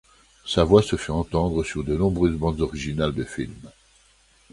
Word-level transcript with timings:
Sa 0.47 0.63
voix 0.63 0.81
se 0.81 0.95
fait 0.95 1.11
entendre 1.11 1.63
sur 1.63 1.83
de 1.83 1.95
nombreuses 1.95 2.35
bandes 2.35 2.61
originales 2.61 3.13
de 3.13 3.23
films. 3.23 3.69